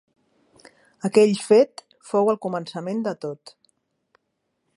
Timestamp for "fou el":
2.13-2.41